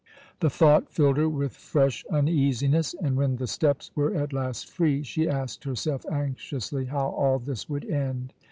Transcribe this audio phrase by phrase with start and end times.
[0.39, 5.03] The thought filled her with fresh uneasiness and, when the steps were at last free,
[5.03, 8.33] she asked herself anxiously how all this would end.